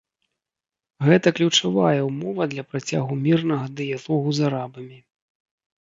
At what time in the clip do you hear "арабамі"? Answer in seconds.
4.53-4.99